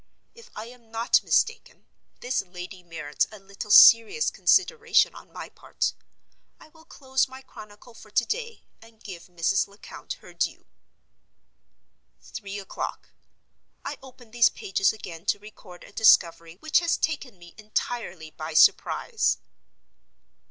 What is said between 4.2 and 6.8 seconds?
consideration on my part. I